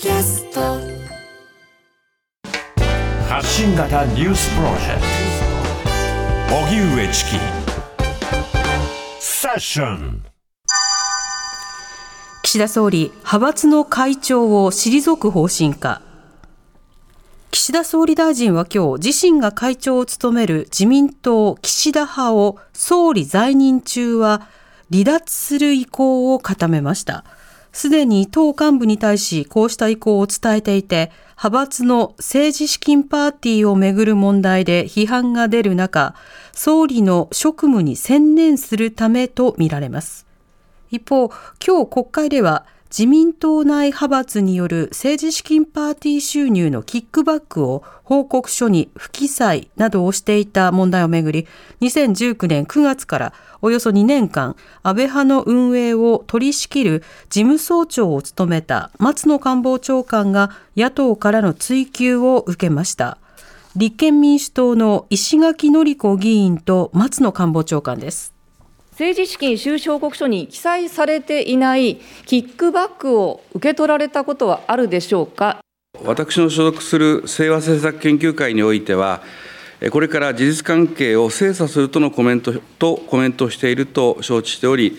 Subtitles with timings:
[0.00, 0.60] キャスト
[3.28, 5.02] 発信型ニュースプロジェク
[6.48, 7.30] ト荻上チキ
[9.18, 10.24] セッション
[12.44, 16.00] 岸田総理、派閥の会長を退く方針か。
[17.50, 24.46] 岸田総理大臣は今日、自身が会長を務める自民党岸田派を総理在任中は
[24.92, 27.24] 離脱する意向を固めました。
[27.72, 36.14] すでに党幹部に対しこうした意向を伝えていて、派閥の政治資金パーティーをめぐる問題で批判が出る中、
[36.52, 40.26] 総理の職務に専念するためとみられます。
[40.90, 41.30] 一方、
[41.64, 51.46] 今日国会では自民党内派閥による政治資金パーティー収入のキックバックを報告書に不記載などをしていた問題をめぐり、
[51.82, 63.18] 2019年9月からおよそ2年間、安倍派の運営を取り仕切る事務総長を務めた松野官房長官が野党からの追及を受けました。
[63.76, 68.37] 立憲民主党の石垣のり子議員と松野官房長官です。
[68.98, 75.60] 政治資金収支報告書に記載されていないキックバックを受け取られたことはあるでしょうか？
[76.04, 79.22] 私の所属する清和政策研究会においては、
[79.92, 84.98] これから事実関係を精査するとのコメントとコメントしていると承知しており、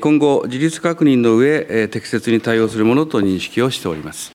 [0.00, 4.32] 今後、事実確認の上、適切に対応するものと認識をしております。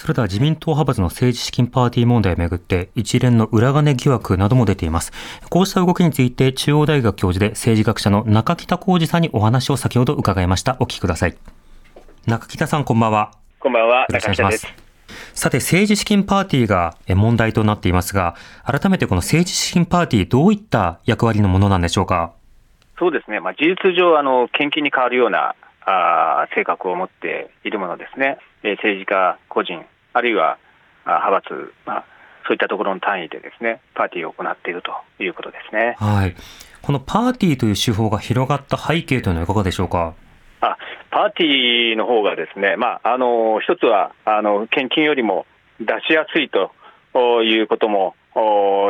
[0.00, 5.12] それでは自民党派閥の政治資金パーティー問題をめぐって一連の裏金疑惑なども出ています。
[5.50, 10.78] こうした動きについて中央大学教授で政治学者の中北浩二さんにお話を先ほど伺いました。
[10.80, 11.36] お聞きください。
[12.24, 13.32] 中北さんこんばんは。
[13.58, 14.06] こんばんは。
[14.08, 14.66] 中北です。
[15.34, 22.32] さて、政治資金パーティーが問題となっていますが、改めてこの政治資金パーティー、どういった役割のものなんでしょうか？
[22.98, 25.54] そうですね、まあ、事実上、あの献金に変わるような
[25.86, 30.58] あ性格を持っているものですね、え政治家個人、あるいは
[31.06, 32.04] 派閥、まあ、
[32.46, 34.92] そういったところの単位でですね、パーティーを行っていると
[35.22, 35.96] いうことですね。
[35.98, 36.34] はい。
[36.82, 40.14] このパーティーという手法が広がった背景というのはいかがでしょうか？
[40.62, 40.76] あ
[41.10, 45.46] パーティーの方がですね、まあ、あの一つはあの献金よりも
[45.80, 46.72] 出しやすいと
[47.42, 48.14] いうことも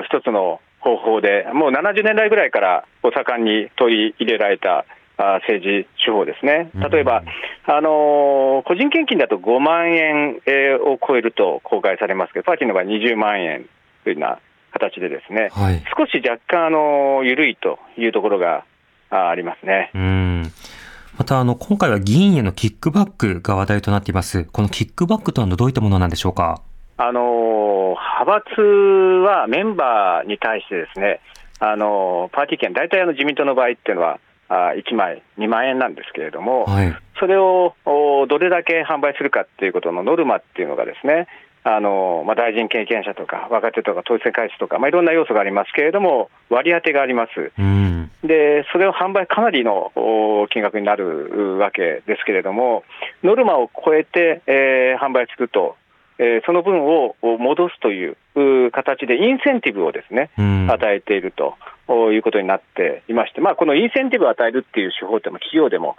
[0.05, 4.84] 一つの方法で、もう70年代ぐらいからお盛んに取り入れられた
[5.42, 7.22] 政治手法ですね、例えば、
[7.66, 10.41] あの個人献金だと5万円
[10.84, 13.66] を超えると公開されますけど、パーティーの場合、20万円
[14.04, 14.38] というような
[14.72, 18.64] 形で、ですね、はい、少し若干あの緩いというところが
[19.10, 19.91] ありますね。
[19.94, 20.42] うん。
[21.19, 26.62] またあの今回は議員へのキックバックが話題となっています、このキックバックとはどういったものなんでしょうか？
[26.97, 31.20] あの派閥はメンバーに対してですね、
[31.58, 34.19] あのパーティー券、大体あの自民党の場合っていうのは、
[34.50, 41.28] あ1枚2万円なんですけれども、はい、それをどれだけ販売するかっていうことのノルマっていうのがですね、
[41.62, 49.93] あのまあ、大臣経験者とか若手とか当選回数とか、まあ、いろんな要素がありますけれども、割り当てがあります、うん、でそれを販売かなりの
[50.50, 52.82] 金額になるわけですけれども、
[53.22, 55.77] ノルマを超えて、えー、販売すると、
[56.22, 58.16] えー、その分を戻すという
[58.72, 61.54] 形でインセンティブをですね、うん、与えていると
[62.12, 65.97] いうことになっていまして、まあ、このインセンティブを与えるっていう手法って、企業でも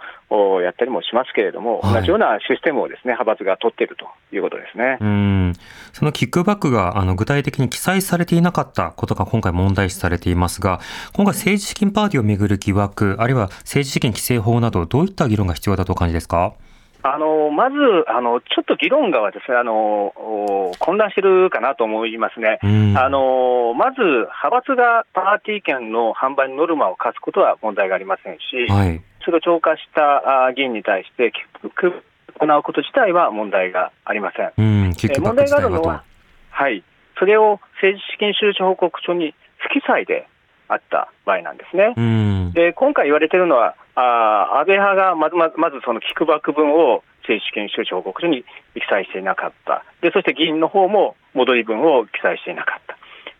[0.62, 4.98] やったりもしますけれども、はい、同じようなシステムをですね派閥が取っているということですね。
[5.00, 5.52] うん。
[5.92, 10.78] そのキックバックがあの具体的に記載されていなかったことが今回問題視されていますが、
[11.14, 16.54] 今回、政治資金パーティーをめぐる疑惑、あるいは政治資金規正法など、どういった議論が必要だとお感じですか？
[17.04, 17.76] あのまず
[18.08, 20.12] あの、ちょっと議論がはですねあの
[20.78, 22.58] 混乱してるかなと思いますね、
[22.96, 31.32] あのまず派閥がパーティー券の販売ノルマを課すことは問題がありませんし、はい、それを超過した議員に対して、
[32.38, 34.52] 行うこと自体は問題がありません。
[34.56, 36.04] うん、え問題があるのは、
[36.50, 36.84] はい、
[37.18, 40.28] それを政治資金収支報告書に不記載で
[40.68, 41.94] あった場合なんですね。
[42.54, 48.42] で今回言われているのは、あ安倍派がまずまずまずそのキックバック分を政治資金収支報告書に
[48.74, 52.96] 記載していなかった、でそして議員の方も戻り分を記載していなかった。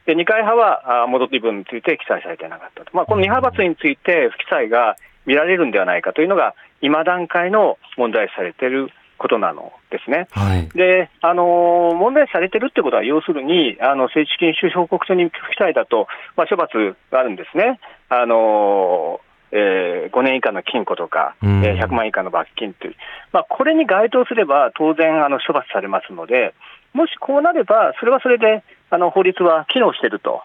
[0.06, 8.88] で二階派は戻り分について記載されていなかったと、まあ、この2派閥について不記載が見られるんではないかというのが、今段階の問題視されている
[9.18, 10.26] ことなのですね。
[10.32, 16.72] はい、で、あの問題されてるってことは、要するに、あの政治資金収支報告書に不記載だと、まあ、処罰
[17.12, 17.78] があるんですね。
[18.08, 19.20] あの
[19.52, 22.94] えー、5年以下の禁錮とか、うん、えー、100万以下の罰金という、
[23.32, 26.54] まあ、これに該当すれば、当然あの処罰されますので、
[26.94, 30.42] もしこうなれば、それはそれであの法律は機能していると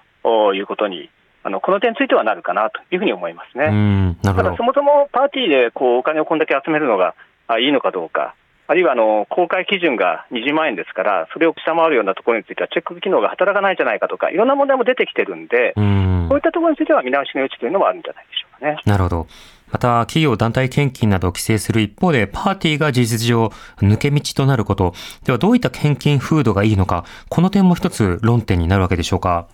[0.54, 1.09] いうことに
[1.44, 4.15] あのこの点についてはなるかなというふうに思いますね。
[4.24, 7.15] ただ、そもそもパーティーでこうお金をこんだけ集めるのが
[7.48, 8.36] あいいのかどうか、
[8.68, 16.27] あるいはあの公開基準が20万円ですから、それを下回るようなところについては、チェック機能が働かないんじゃないかとか、いろんな問題も出てきてるんで、ん。
[16.27, 18.77] こういったところについては見直しの余地というのはあるんじゃないでしょうかね。
[18.86, 19.27] なるほど。
[19.71, 23.48] また、企業団体献金などを規制する一方で、パーティーが事実上
[23.81, 24.94] 抜け道となること。
[25.25, 29.48] では、どういった献金風土がいいのか、この点も一つ論点になるわけでしょうか？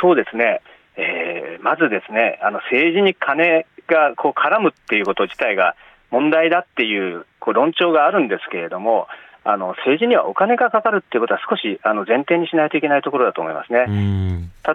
[0.00, 0.62] そうですね。
[0.96, 5.76] えー、まずですね、あの政治に金がこう絡むっていうこと自体が
[6.10, 9.06] 問題だっていうこう論調があるんですけれども、
[9.44, 13.86] あの政治にはお金がかかるっていうことは少しあの前提にしないといけないところだと思いますね。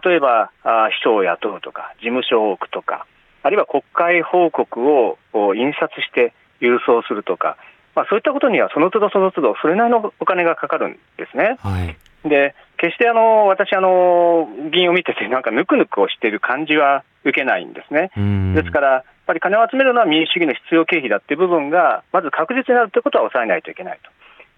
[0.03, 3.06] 例えばあ秘書を雇うとか、事務所を置くとか、
[3.44, 5.18] あるいは国会報告を
[5.56, 7.57] 印刷して郵送するとか、
[7.95, 11.57] まあ、そういったことにはその都度その都度、それなりのお金がかかるんですね。
[11.60, 11.95] はい、
[12.28, 18.12] で決してあの私あの、議員を見てて、なんかぬくぬくをしている感じは受けないんですね。
[18.56, 24.10] ですから、やっぱり金を集めるのは民主主義の必要経費だっていう部分が、まず確実になるということは抑えないといけないと。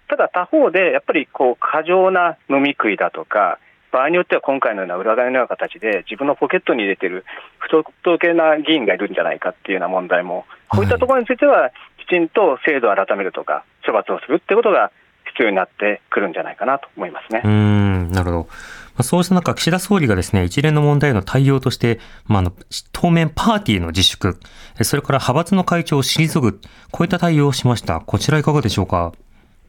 [0.08, 3.60] ただ他方で、やっぱりこう過剰な飲み食いだとか、
[3.96, 7.24] 場合によっては今回のような裏金のような形で自分のポケットに入れている
[7.60, 7.70] 不
[8.04, 11.72] 当系な議員がいるんじゃないかっていうような問題も、こういったところについては、
[12.06, 14.92] きちんと制度を改めるとか、処罰をするってことが
[15.32, 17.42] 必要になってくるんじゃないかなと思いますね。
[17.46, 18.48] うんなるほ
[18.98, 19.04] ど。
[19.04, 22.52] そうした中、岸田総理がですね、一連の問題への対応として、まあ、の、
[22.92, 24.38] 当面パーティーの自粛、
[24.82, 26.60] それから派閥の会長を退く、
[26.92, 28.02] こういった対応をしました。
[28.02, 29.14] こちらいかがでしょうか？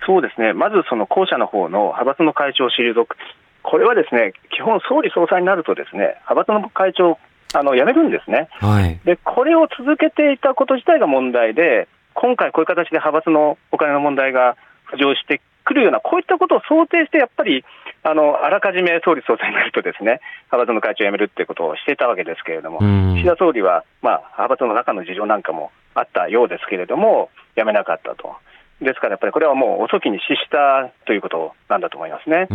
[0.04, 0.52] そうですね。
[0.52, 3.16] まずその後者の方の派閥の会長を退く。
[3.66, 7.18] これはですね、基本、総理総裁になると、ですね派閥の会長、
[7.52, 14.56] あの辞めるんですね、はい、で、これを続けていたこと自体が問題で、今回、こういう形で派閥のお金の問題が
[14.90, 17.64] 浮上してくるような、こういったことを想定して、やっぱり
[18.04, 20.20] あのあらかじめ総理総裁になると、ですね
[20.52, 22.78] 派閥の会長を辞めるっていうことをしていたわけですけれども、
[23.16, 28.36] 岸田総理は、まあ、派閥の中の事情なんかもあったようですけれども、辞めなかったと。
[28.80, 32.46] ですからやっぱりこれはもう遅きに失したということなんだと思いますね。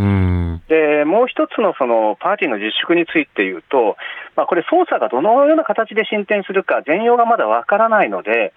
[0.68, 3.98] でもう一つのそのパーティーの自粛について言うと、
[4.36, 8.54] まあ、これ、捜査がどのような形で進展するか、全容がまだわからないので、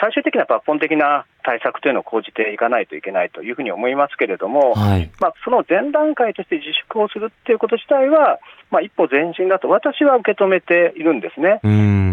[0.00, 8.38] 最終的な抜本的な対策というのを講じていかないといけないというふうに思いますけれども、はい、まあ、その前段階として自粛をするっていうこと自体は、
[8.70, 11.60] まあ、一歩前進だと私は受け止めているんですね。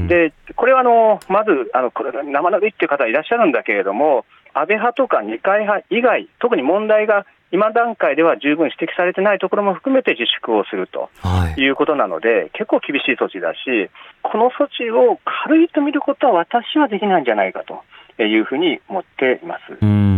[0.08, 11.10] でこれはあのまずあのこれ生ぬるいっていう方いらっしゃるんだけれども、安倍派とか二階派以外、特に問題が今段階では十分指摘されてないところも含めて自粛をすると
[11.56, 13.92] いうことなので、はい、結構厳しい措置だし、
[14.24, 20.13] この措置を軽いと見ることは私はできないんじゃないかというふうに思っています。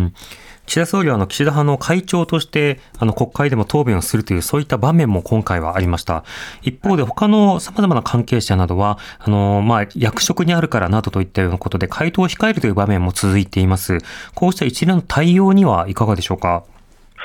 [0.76, 6.26] 岸田総理はあの岸田派の会長としてあの国会でも答弁をするというそういった場面も今回はありました。
[6.64, 14.00] 一方で他の様々な関係者などはあのま役職にあるからなどといったようなことで回答を控えるという場面も続いています。
[14.34, 16.66] こうした一連の対応にはいかがでしょうか？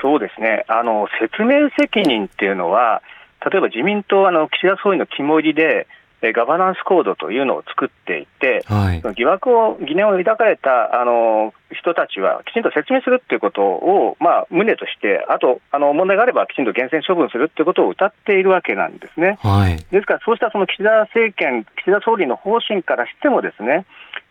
[0.01, 0.65] そうですね。
[0.69, 3.03] あの説明責任っていうのは
[3.45, 5.89] 例えば自民党あの岸田総理の肝入りで
[6.23, 19.39] ガバナンスコードというのを作っていて、はい、疑惑を、疑念を抱かれたあの人たちはきちんと説明するということを、まあ、旨として、あとあの問題があればきちんと厳選処分するということを謳っているわけなんですね。
[19.41, 23.87] はい、ですから、そうしたその岸田政権、岸田総理の方針からしても、ですね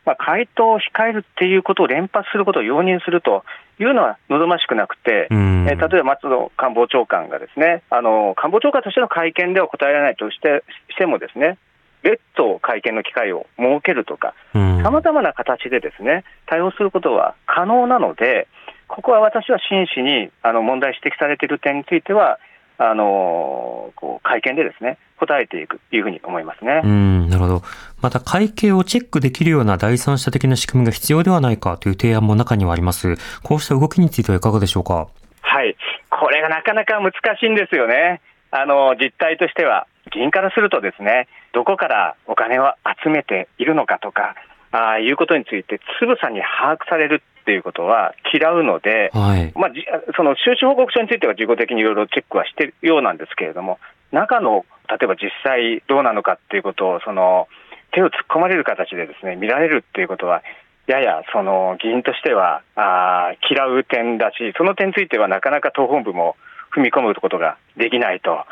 [0.05, 3.43] まあ、回答を控えるっていうことを連発することを容認すると
[3.79, 11.57] いうのは望ましくなくて、えー、例えば松野官房長官がですねあの官房長官としての会見では答えられないとしてしてもですね
[12.01, 18.47] 別途会見の機会を設けるとか、さまざまな形でですね対応することは可能なので、
[18.87, 22.39] ここは私は真摯にあの問題指摘されている点については、
[22.77, 26.81] あのこう会見でですね答えていくというふうに思いますね。
[26.83, 27.61] うんなるほど。
[28.01, 33.17] また会計をチェックできるような第三者的な仕組みが必要ではないかという提案も中にはあります。
[33.43, 35.09] こうした動きについてはいかがでしょうか？
[35.41, 35.75] はい、
[36.09, 38.21] これがなかなか難しいんですよね。
[38.51, 42.73] あの実態としては議員からするとですねどこからお金を
[43.03, 44.35] 集めているのかとか
[44.71, 49.71] あいうことについてつぶさに把握されるっていうことは嫌うので、はい、まあ、
[50.15, 53.79] その収支報告書については自己的にいろいろチェックはしているようなんですけれども
[54.11, 57.47] 中の例えば実際どうなのかっていうことをその
[57.91, 60.43] 手を突っ込まれる形でですね見られるっていうことは
[60.85, 66.35] ややその議員としてはあ嫌う点だしその点についてはなかなか党本部も
[66.75, 68.45] 踏み込むことができないと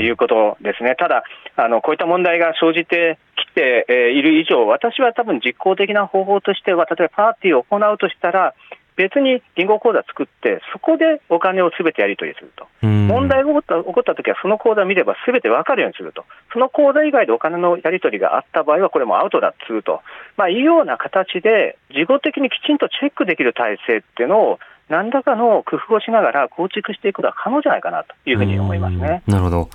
[0.00, 1.24] いうことですね、ただ
[1.56, 8.54] あの、こういった問題が生じてきている以上、私は多分実効的な方法としては、例えばパーティーを行うとしたら、
[8.96, 20.02] 別に銀行口座作って、そこでお金をすべてやり取りすると、問題が起こった起こったときは、その口座を見ればすべて分かるようにすると、その口座以外でお金のやり取りがあった場合は、これもアウトだっつうと、
[20.36, 24.58] まあ、いうような形で、事後的にきちんとチェックできる体制っていうのを
[24.92, 29.22] 何らかの工夫をしながら構築していくことは可能じゃないかなというふうに思いますね。
[29.26, 29.68] なるほど。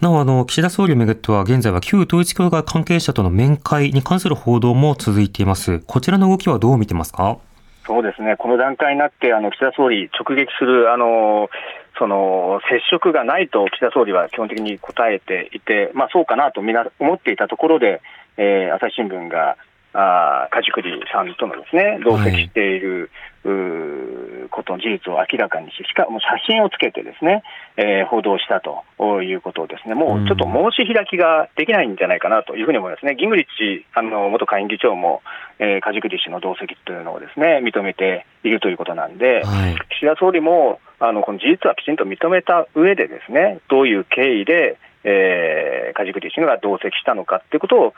[0.00, 5.78] なお、あの、岸田総理をめぐっては、現在は旧統一教会関係者との面会に関する報道も続いています。
[5.86, 7.38] こちらの動きはどう見てますか？
[7.86, 11.48] そうですね、この段階になって、あの岸田総理、直撃するあの
[11.96, 18.00] その接触がないと岸田総理は基本的に答えていて、まあ、そうかなとみんな思っていたところで、
[18.36, 19.56] えー、朝日新聞が
[19.94, 23.10] あ梶栗さんとのですね同席している、
[23.44, 27.42] うことの事実を明らかにし、しかも写真をつけてですね、
[27.76, 28.84] えー、報道したと
[29.22, 33.16] いうことをですね、もうちょっと申し開きができないんじゃないかなというふうに思いますね。
[33.16, 35.22] ギングリッチあの元下院議長も、
[35.58, 47.94] えー、梶栗氏の同席というのをですね認めているということなんで、はい、岸田総理もあのこの事実はきちんと認めた上でですね、どういう経緯で、えー、梶栗氏が同席したのかということを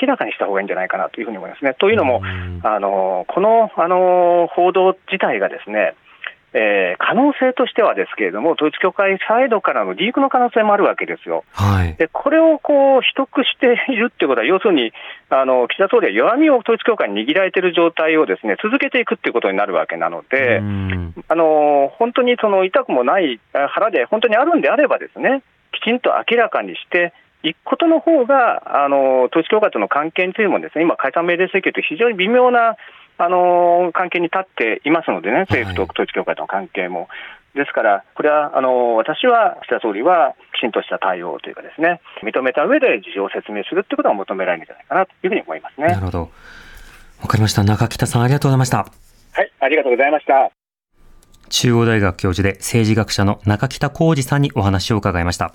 [0.00, 1.74] 明らかにした方がいいんじゃないかなというふうに思いますね。
[1.78, 2.22] というのも、
[2.62, 5.94] あのこのあの報道自体がですね、
[6.54, 11.44] えー、可能性としてはですけれども、統一教会サイドからのリークの可能性もあるわけですよ。
[11.52, 14.92] はい、でこれをこう秘匿しているっていうことは、要するに
[15.28, 20.60] あの岸田総理は弱みを統一教会に握られている状態をですね続けていくっていうことになるわけなので、
[21.28, 25.42] あの本当にその痛くもない腹で、本当にあるんであればですね、
[25.72, 32.76] きちんと明らかにして、いくことの方が、あの統一教会との関係についてもです、ね、今、解散命令請求という非常に微妙な
[33.18, 37.08] あの関係に立っていますのでね、政府と統一教会との関係も。
[37.54, 45.88] ですから、これはあの私は岸田総理はきちんとした対応というか、ですね認めた上で事情を説明するということが求められるんじゃないかなというふうに思いますね。
[45.88, 46.30] なるほど。
[47.20, 47.64] わかりました。
[47.64, 48.78] 中北さん、ありがとうございました。
[49.32, 50.50] はい、ありがとうございました。
[51.48, 55.54] 中央大学教授で政治学者の中北浩二さんにお話を伺いました。